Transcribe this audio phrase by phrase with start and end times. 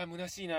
[0.00, 0.56] やー、虚しいな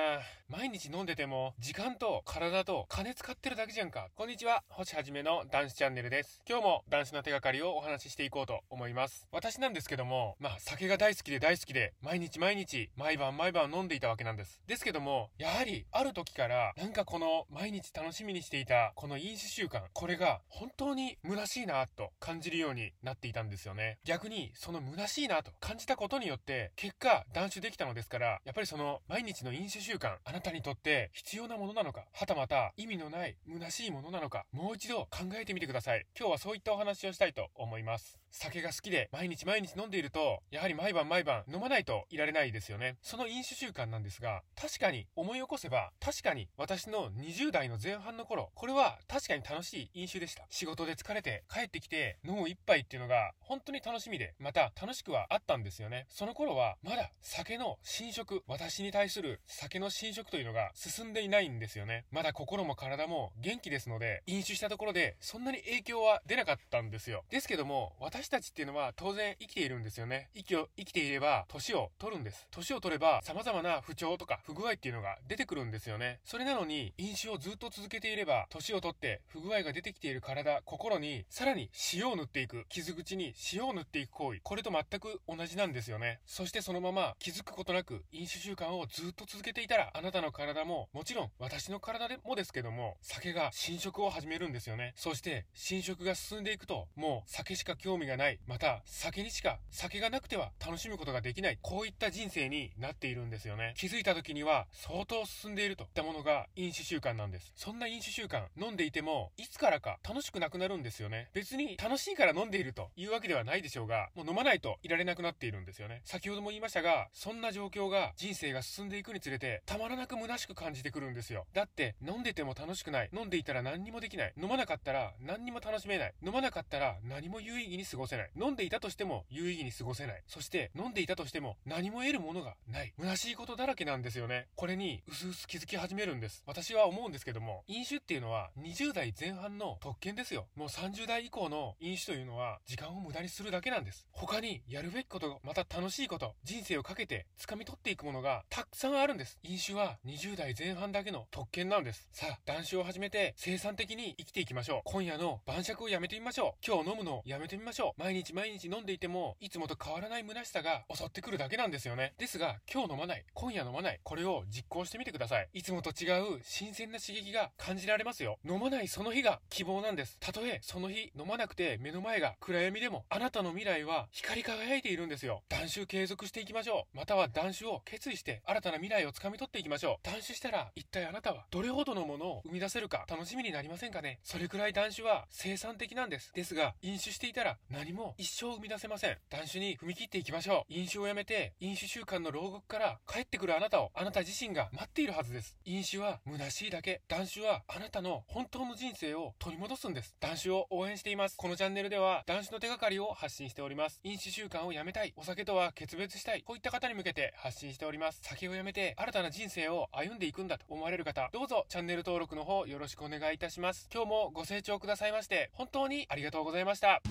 [0.50, 4.10] 毎日飲んでても、時間と体と金使ってるだけじゃんか。
[4.16, 6.42] こんにちは、星はじめの男子チャンネルです。
[6.48, 9.28] 今日も男子の手がかりをお話ししていこうと思います。
[9.32, 14.60] 私なんですけども、まあ、酒が大好きで大好きで、毎日毎日、毎晩毎晩飲んでいたわけなんです。
[14.68, 23.98] ですけども、やはり、ある時から、なんかこの、毎日楽しみにしていた、この飲酒習慣、これが、本当に虚しいなと感じるようになっていたんですよね。
[24.04, 36.06] 逆に、その虚しいなと感じたことによって、結果、断酒できたのですから、やっぱりその、毎日の飲酒習慣、あなたにとって必要なものなのか、はたまた意味のない虚しいものなのか、もう一度考えてみてください。
[36.18, 38.20] 今日はそういったお話をしたいと思います。
[38.32, 42.98] 酒が好きで毎日毎日飲んでいると、やはり毎晩毎晩飲まないといられないですよね。
[43.02, 50.46] その飲酒習慣なんですが、確かに思い起こせば、確かに私の20代の前半の頃、これは確かに楽しい飲酒でした。
[50.50, 56.06] 仕事で疲れて帰ってきて飲む一杯っていうのが本当に楽しみで、また楽しくはあったんですよね。
[56.10, 62.06] その頃はまだ酒の侵食、私に対する酒の侵食というのが進んでいないんですよね。
[62.12, 67.24] まだ心も体も元気ですので、飲酒したところでそんなに影響は出なかったんですよ。
[67.30, 70.30] ですけども、私たちっていうのは当然生きているんですよね。
[70.34, 72.48] 息を、生きていれば年を取るんです。
[72.52, 76.20] 年を取れば様々な不調とか不具合っていうのが出てくるんですよね。
[76.24, 86.20] それなのに、飲酒をずっと続けていれば、年を取って不具合が出てきている体、心に、さらに塩を塗っていく、傷口に塩を塗っていく行為、これと全く同じなんですよね。
[86.26, 94.94] そしてそのまま気づくことなく飲酒習慣をずっっと続けていたら、あなたの体も、もちろん私の体でもですけども、酒が侵食を始めるんですよね。
[94.96, 98.40] そして、侵食が進んでいくと、もう酒しか興味がない。
[98.48, 101.60] また、酒にしか、酒がなくては楽しむことができない。
[101.62, 103.74] こういった人生になっているんですよね。
[103.78, 107.52] 気づいた時には、相当進んでいるといったものが飲酒習慣なんです。
[107.56, 111.30] そんな飲酒習慣、飲んでいても、いつからか楽しくなくなるんですよね。
[111.34, 116.02] 別に楽しいから飲んでいるというわけではないでしょうが、もう飲まないといられなくなっているんですよね。
[116.06, 121.46] 先ほども言いましたが、そんな状況が人生が進んでいくにつれて、たまらなく虚しく感じてくるんですよ。
[121.54, 123.10] だって、飲んでても楽しくない。
[123.14, 124.34] 飲んでいたら何にもできない。
[124.42, 126.14] 飲まなかったら何にも楽しめない。
[126.24, 128.32] 飲まなかったら何も有意義に過ごせない。
[128.40, 130.24] 飲んでいたとしても有意義に過ごせない。
[130.28, 132.94] そして、飲んでいたとしても何も得るものがない。
[133.00, 134.48] 虚しいことだらけなんですよね。
[134.56, 136.44] これに、うすうす気づき始めるんです。
[136.46, 140.48] 私は思うんですけども、飲酒っていうのは20代前半の特権ですよ。
[140.56, 144.06] もう30代以降の飲酒というのは時間を無駄にするだけなんです。
[144.12, 149.38] 他にやるべきこと、また楽しいこと、人生をかけて掴み取っていくものがたくさんあるんです。
[149.44, 152.08] 飲酒は20代前半だけの特権なんです。
[152.12, 154.82] さあ、男子を始めて生産的に生きていきましょう。
[154.86, 156.66] 今夜の晩酌をやめてみましょう。
[156.66, 158.02] 今日飲むのをやめてみましょう。
[158.02, 162.16] 毎日毎日飲んでいても、いつもと変わらない虚しさが襲ってくるだけなんですよね。
[162.18, 163.24] ですが、今日飲まない。
[163.36, 164.00] 今夜飲まない。
[164.02, 165.48] これを実行してみてください。
[165.54, 168.40] いつもと違う新鮮な刺激が感じられますよ。
[168.44, 170.18] 飲まないその日が希望なんです。
[170.20, 175.44] たとえその日飲まなくて目の前が暗闇でも、あなたの未来は光り輝いているんですよ。
[175.50, 176.98] 断酒継続していきましょう。
[176.98, 180.06] または断酒を決意して新たなな未来をつかみ取っていきましょう。
[180.06, 184.20] 断酒したら一体あなたはどれほどのものを生み出せるか楽しみになりませんかね？
[184.24, 186.32] それくらい断酒は生産的なんです。
[186.34, 189.18] ですが、飲酒していたら何も一生生み出せません。
[189.30, 190.74] 断酒に踏み切っていきましょう。
[190.74, 195.58] 飲酒をやめて、飲酒習慣の牢獄から帰ってくるあなたをあなた自身が待っているはずです。
[195.66, 197.02] 飲酒は虚しいだけ。
[197.08, 200.16] 断酒はあなたの本当の人生を取り戻すんです。
[200.20, 201.36] 断酒を応援しています。
[201.38, 204.00] このチャンネルでは断酒の手がかりを発信しております。
[204.04, 205.14] 飲酒習慣をやめたい。
[205.16, 206.44] お酒とは決別したい。
[206.44, 208.20] こういった方に向けて発信しております。
[208.22, 213.90] 酒をやめて新たな人生を歩んでいくんだと思われる方、どうぞチャンネル登録の方よろしくお願いいたします。
[213.92, 217.02] 今日もご清聴くださいまして、本当にありがとうございました。